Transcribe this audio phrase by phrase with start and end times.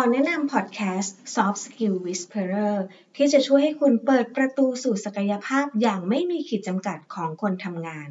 [0.00, 2.76] อแนะนำพอดแคสต์ Soft Skill Whisperer
[3.16, 8.08] ที่จะช่วยให้คุณเปิดประตูสู่ศักยภาพอย่างไม่มีขีดจำกัดของคนทำงาน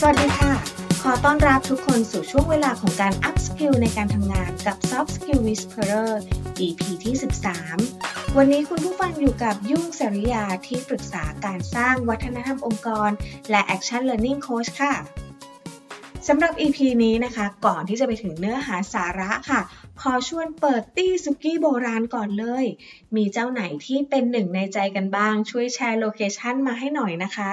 [0.00, 0.54] สวัสดีค่ะ
[1.02, 6.10] ขอต้อนรับทุกคนสู่ช่วงเวลาของการ Up Skill ในการทำงานกับ Soft Skill Whisperer
[6.66, 7.14] EP ที่
[7.74, 13.10] 13 วันนี้คุณผู้ฟังอยู่กับยุ่งสริยาที่ปรึกษาการสร้างวัฒนธรรมองค์กร
[13.50, 14.94] และ Action Learning Coach ค่ะ
[16.30, 19.60] สำหรับ EP นี้นะคะ ก่อนที่จะไปถึงเนื้อหาสาระค่ะ
[20.00, 22.64] ขอชวนเปิดตี้ซุกี้โบราณก่อนเลย
[23.16, 27.52] มีเจ้าไหนที่เป็นหนึ่งในใจกันบ้าง ช่วยแชร์โลเคชันมาให้หน่อยนะคะ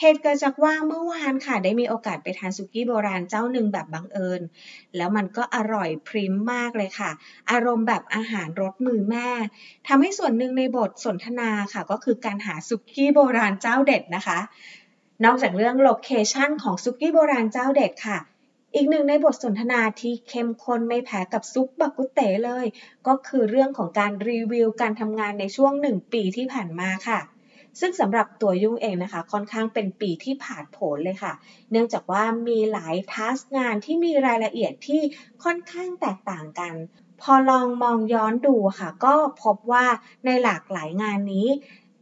[0.00, 4.40] เหตุเกิดจากว่าเมื่อวานค่ะได้มีโอกาสไปทานซุกี้โบราณเจ้าหนึ่งแบบบังเอิญ
[4.96, 7.10] แล้วมันก็อร่อยพริมมากเลยค่ะ
[7.50, 9.28] อารมณ์แบบอาหารรสมือแม่
[9.88, 14.38] ทำให้ส่วนหนึ่งในบทสนทนาค่ะ ก็คือการหาซุกี้โบราณเจ้าเด็ดนะคะ
[15.24, 18.18] นอกจากเรื่องโลเคชันของซุกี้โบราณเจ้าเด็ดค่ะ
[18.74, 22.66] อีกหนึ่งในบทสนทนาที่เข้มข้นไม่แพ้กับซุปบักกุเตเลย
[23.06, 27.20] ก็คือเรื่องของการรีวิวการทำงานในช่วงหนึ่งปีที่ผ่านมาค่ะ
[27.80, 31.32] ซึ่งสำหรับตัวยุ่งเองนะคะ ค่อนข้างเป็นปีที่ผ่านผลเลยค่ะ
[31.70, 35.02] เนื่องจากว่ามีหลายทัสงานที่มีรายละเอียดที่
[35.44, 36.74] ค่อนข้างแตกต่างกัน
[37.20, 39.86] พอลองมองย้อนดูค่ะ ก็พบว่า
[40.24, 41.48] ในหลากหลายงานนี้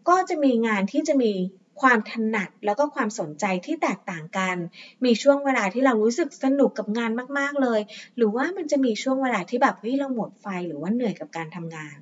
[0.08, 1.32] ก็จะมีงานที่จะมี
[1.80, 4.56] ความถนัดแล้วก็ความสนใจที่แตกต่างกัน
[5.04, 7.80] มีช่วงเวลาที่เรารู้สึกสนุกกับงานมาก ๆเลย
[8.16, 11.96] หรือว่ามันจะมีช่วงเวลาที่แบบเฮ้ยเราหมดไฟหรือว่าเหนื่อยกับการทำงาน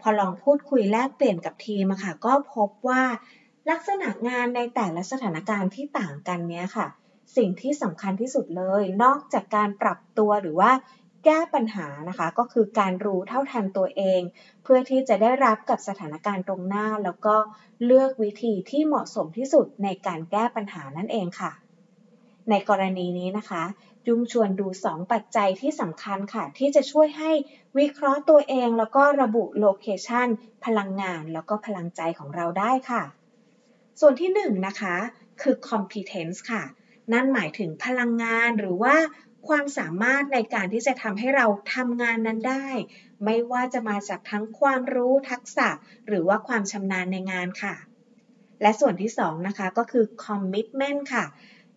[0.00, 3.02] พอลองพูดคุยแลกเปลี่ยนกับทีมอะค่ะ ก็พบว่า
[3.70, 6.86] ลักษณะงานในแต่ละสถานการณ์ที่ต่างกันเนี้ยค่ะ
[7.36, 10.70] สิ่งที่สำคัญที่สุดเลย นอกจากการปรับตัวหรือว่า
[11.24, 14.20] แก้ปัญหานะคะ ก็คือการรู้เท่าทันตัวเอง
[14.62, 17.36] เพื่อที่จะได้รับกับสถานการณ์ตรงหน้า แล้วก็
[17.84, 21.52] เลือกวิธีที่เหมาะสมที่สุดในการแก้ปัญหานั่นเองค่ะ
[22.50, 23.62] ในกรณีนี้นะคะ
[24.06, 27.30] จุงชวนดู 2 ปัจจัยที่สำคัญค่ะ ที่จะช่วยให้
[27.78, 30.28] วิเคราะห์ตัวเอง แล้วก็ระบุโลเคชัน
[30.64, 33.02] พลังงาน แล้วก็พลังใจของเราได้ค่ะ
[34.00, 34.96] ส่วนที่1นนะคะ
[35.40, 36.62] คือ competence ค่ะ
[37.12, 38.96] นั่นหมายถึงพลังงานหรือว่า
[39.48, 42.68] ความสามารถในการที่จะทำให้เราทำงานนั้นได้
[43.24, 45.68] ไม่ว่าจะมาจากทั้งความรู้ทักษะ
[46.08, 47.74] หรือว่าความชำนาญในงานค่ะ
[48.62, 51.24] และส่วนที่2นะคะก็คือ commitment ค่ะ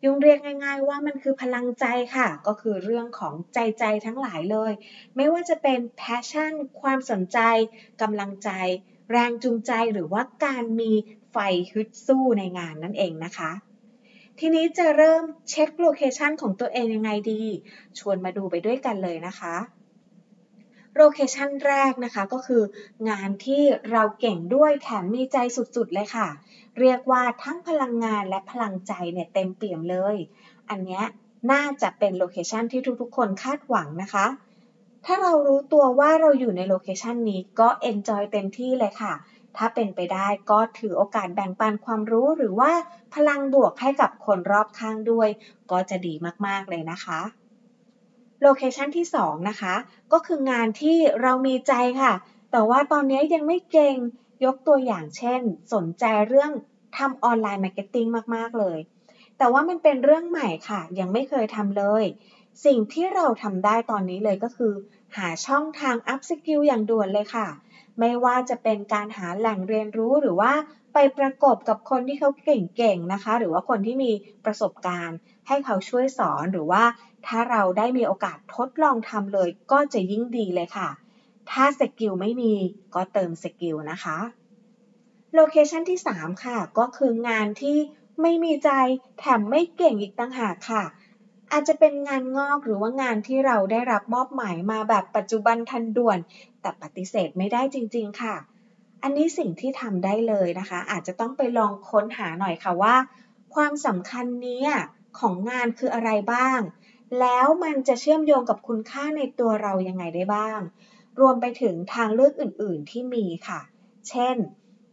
[0.03, 1.85] ยุงเรียกง่ายๆว่ามันคือพลังใจ
[2.15, 4.71] ค่ะ ก็คือเรื่องของใจใจทั้งหลายเลย
[5.15, 7.39] ไม่ว่าจะเป็น passion ความสนใจ
[8.01, 8.49] กำลังใจ
[9.11, 10.91] แรงจูงใจหรือว่าการมี
[11.31, 11.37] ไฟ
[11.71, 13.51] ฮึดสู้ในงานนั่นเองนะคะ
[14.39, 17.41] ทีนี้จะเริ่มเช็ค location ของตัวเองยังไงดี
[17.99, 19.55] ชวนมาดูไปด้วยกันเลยนะคะ
[20.95, 22.63] location แรกนะคะก็คือ
[23.09, 26.27] งานที่เราเก่งด้วยแถมมีใจสุดๆเลยค่ะ
[26.79, 30.15] เรียกว่าทั้งพลังงานและพลังใจเนี่ยเต็มเปี่ยมเลย
[30.69, 31.01] อันนี้
[31.51, 34.25] น่าจะเป็น location ที่ทุกๆคนคาดหวังนะคะ
[35.05, 39.13] ถ้าเรารู้ตัวว่าเราอยู่ใน location นี้ก็ enjoy เต็มที่เลยค่ะ
[39.57, 42.71] ถ้าเป็นไปได้ก็ถือโอกาสแบ่งปันความรู้หรือว่า
[43.13, 45.29] พลังบวกให้กับคนรอบข้างด้วย
[45.71, 46.13] ก็จะดี
[46.45, 47.19] มาก ๆ เลยนะคะ
[48.41, 49.75] location ที่2นะคะ
[50.11, 52.13] ก็คืองานที่เรามีใจค่ะ
[52.51, 53.95] แต่ว่าตอนนี้ยังไม่เก่ง
[54.45, 55.41] ยกตัวอย่างเช่น
[55.73, 56.51] สนใจเรื่อง
[56.97, 58.79] ทำ online marketing มาก ๆ เลย
[59.37, 62.03] แต่ว่ามันเป็นเรื่องใหม่ค่ะ ยังไม่เคยทำเลย
[62.65, 64.73] สิ่งที่เราทำได้ตอนนี้เลยก็คือ
[65.17, 67.47] หาช่องทาง upskill อย่างด่วนเลยค่ะ
[67.99, 70.51] ไม่ว่าจะเป็นการหาแหล่งเรียนรู้หรือว่า
[70.93, 74.11] ไปประกบกับคนที่เขาเก่งๆนะคะ หรือว่าคนที่มี
[74.45, 76.83] ประสบการณ์ ให้เขาช่วยสอนหรือว่า
[77.27, 80.89] ถ้าเราได้มีโอกาสทดลองทำเลยก็จะยิ่งดีเลยค่ะ
[81.51, 82.53] ถ้า skill ไม่มี
[82.95, 84.17] ก็เติม skill นะคะ
[85.35, 87.77] location ที่ 3 ค่ะ ก็คืองานที่
[88.21, 88.69] ไม่มีใจ
[89.19, 90.83] แถมไม่เก่งอีกต่างหากค่ะ
[91.51, 96.17] อาจจะเป็นงานงอกหรือว่างานที่เราได้รับมอบหมายมาแบบปัจจุบันทันด่วน
[96.67, 98.35] แต่ปฏิเสธไม่ได้จริง ๆ ค่ะ
[99.03, 102.95] อันนี้สิ่งที่ทำได้เลยนะคะ อาจจะต้องไปลองค้นหาหน่อยค่ะว่า
[103.53, 104.65] ความสำคัญนี้
[105.19, 106.59] ของงานคืออะไรบ้าง
[107.19, 110.59] แล้วมันจะเชื่อมโยงกับคุณค่าในตัวเรายังไงได้บ้าง
[111.19, 113.59] รวมไปถึงทางเลือกอื่น ๆ ที่มีค่ะ
[114.09, 114.35] เช่น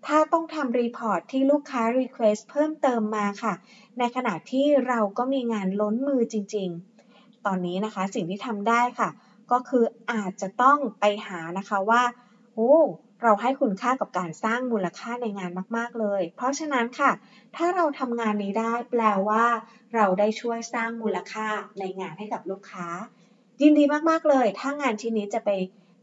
[0.06, 3.54] ถ้าต้องทำรีพอร์ตที่ลูกค้า Request เพิ่มเติมมาค่ะ
[3.98, 6.68] ในขณะที่เราก็มีงานล้นมือจริง
[7.08, 9.08] ๆ ตอนนี้นะคะสิ่งที่ทำได้ค่ะ
[9.52, 12.02] ก็คืออาจจะต้องไปหานะคะว่า
[12.54, 12.72] โอ้
[13.22, 17.10] เราให้คุณค่ากับการสร้างมูลค่าในงานมาก ๆ เลย เพราะฉะนั้นค่ะ
[17.56, 19.44] ถ้าเราทำงานนี้ได้แปลว่า
[19.94, 21.46] เราได้ช่วยสร้างมูลค่า
[21.78, 22.86] ในงานให้กับลูกค้า
[23.62, 25.50] ยินดีมาก ๆ เลย ถ้างานชิ้นนี้จะไป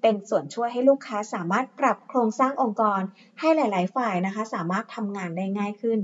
[0.01, 3.01] เป็นส่วนช่วยให้ลูกค้าสามารถปรับโครงสร้างองค์กร
[3.39, 5.99] ให้หลาย ๆ ฝ่ายนะคะ สามารถทำงานได้ง่ายขึ้น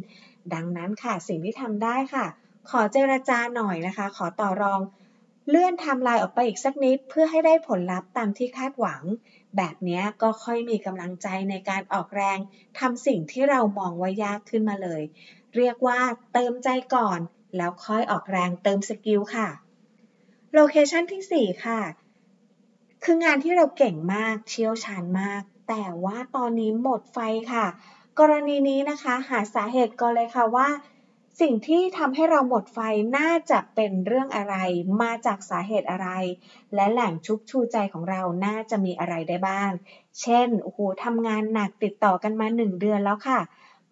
[0.54, 2.25] ดังนั้นค่ะสิ่งที่ทำได้ค่ะ
[2.69, 4.80] ขอเจรจาหน่อยนะคะ ขอต่อรอง
[5.49, 9.01] เลื่อนไทม์ไลน์ออกไปอีกสักนิด เพื่อให้ได้ผลลัพธ์ตามที่คาดหวัง
[9.57, 12.38] แบบนี้ก็ค่อยมีกำลังใจในการออกแรง
[12.79, 15.01] ทำสิ่งที่เรามองว่ายากขึ้นมาเลย
[15.55, 15.99] เรียกว่า
[16.33, 17.19] เติมใจก่อน
[17.57, 19.49] แล้วค่อยออกแรงเติม skill ค่ะ
[20.53, 21.81] location ที่ 4 ค่ะ
[23.03, 27.17] คืองานที่เราเก่งมากเชี่ยวชาญมาก แต่ว่าตอนนี้หมดไฟ
[27.53, 27.65] ค่ะ
[28.19, 30.67] กรณีนี้นะคะ หาสาเหตุก่อนเลยค่ะว่า
[31.39, 32.80] สิ่งที่ทำให้เราหมดไฟ
[33.18, 34.56] น่าจะเป็นเรื่องอะไร
[35.01, 36.10] มาจากสาเหตุอะไร
[36.75, 39.72] และแหล่งชุบชูใจของเราน่าจะมีอะไรได้บ้าง
[40.22, 43.39] เช่น โอ้โหทำงานหนักติดต่อกันมา1เดือนแล้วค่ะ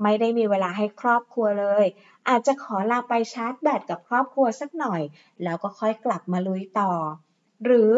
[0.01, 1.85] ไม่ได้มีเวลาให้ครอบครัวเลย
[2.29, 5.01] อาจจะขอลาไปชาร์จแบตกับครอบครัวสักหน่อย
[5.43, 6.91] แล้วก็ค่อยกลับมาลุยต่อ
[7.65, 7.93] หรือ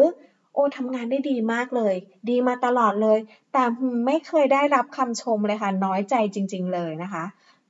[0.54, 1.94] โอ้ทำงานได้ดีมากเลย
[2.28, 3.18] ดีมาตลอดเลย
[3.52, 3.62] แต่
[4.06, 7.24] ไม่เคยได้รับคำชมเลยค่ะ น้อยใจจริง ๆ เลยนะคะ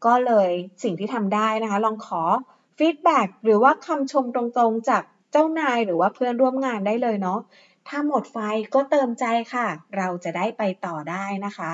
[0.06, 0.50] ก็เลย
[0.82, 2.22] สิ่งที่ทำได้นะคะ ลองขอ
[2.78, 5.02] feedback หรือว่าคำชมตรงๆ จาก
[5.32, 7.40] เจ้านายหรือว่าเพื่อนร่วมงานได้เลยเนาะ
[7.88, 8.36] ถ้าหมดไฟ
[8.74, 9.24] ก็เติมใจ
[9.54, 9.66] ค่ะ
[9.96, 11.72] เราจะได้ไปต่อได้นะคะ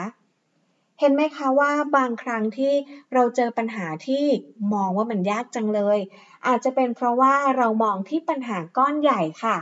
[1.00, 2.72] เห็นไหมคะว่าบางครั้งที่
[3.12, 4.26] เราเจอปัญหาที่
[4.74, 5.98] มองว่ามันยากจังเลย
[6.46, 9.56] อาจจะเป็นเพราะว่าเรามองที่ปัญหาก้อนใหญ่ค่ะ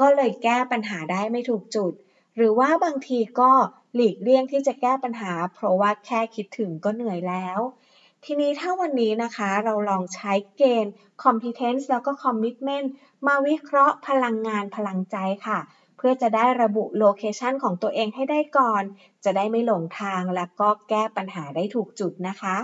[0.00, 1.92] ก็เลยแก้ปัญหาได้ไม่ถูกจุด
[2.36, 3.52] หรือว่าบางทีก็
[3.94, 7.58] หลีกเลี่ยงที่จะแก้ปัญหา เพราะว่าแค่คิดถึงก็เหนื่อยแล้ว
[8.28, 10.92] ทีนี้ถ้าวันนี้นะคะเราลองใช้เกณฑ์
[11.24, 12.88] competence แล้วก็ commitment
[13.26, 15.58] มาวิเคราะห์พลังงานพลังใจค่ะ
[15.96, 18.82] เพื่อจะได้ระบุโลเคชันของตัวเองให้ได้ก่อน
[19.24, 22.56] จะได้ไม่หลงทางและก็แก้ปัญหาได้ถูกจุดนะคะ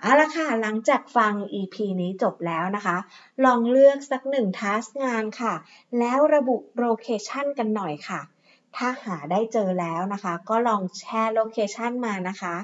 [0.00, 2.96] เอาละค่ะ หลังจากฟัง EP นี้จบแล้วนะคะ
[3.44, 5.54] ลองเลือกสักหนึ่ง task งานค่ะ
[5.98, 8.20] แล้วระบุ location กันหน่อยค่ะ
[8.76, 12.56] ถ้าหาได้เจอแล้วนะคะ ก็ลองแชร์ location มานะคะ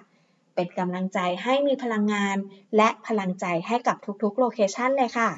[0.55, 2.37] เป็นกำลังใจให้มีพลังงาน
[2.77, 5.31] และพลังใจให้กับทุกๆ location เลยค่ะ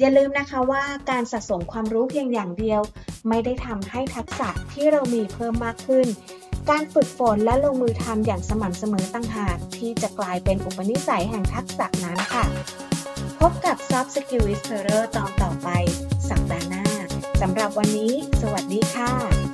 [0.00, 2.80] อย่าลืมนะคะว่าการสะสมความรู้เพียงอย่างเดียว
[3.28, 6.06] ไม่ได้ทำให้ทักษะที่เรามีเพิ่มมากขึ้น
[6.70, 12.44] การฝึกฝนและลงมือทำอย่างสม่ำเสมอตั้งหากที่จะกลายเป็นอุปนิสัยแห่งทักษะนั้นค่ะ
[13.38, 15.68] พบกับ Soft Skill Whisperer ตอนต่อไป
[16.30, 16.86] สัปดาห์หน้า
[17.40, 19.47] สำหรับวันนี้ สวัสดีค่ะ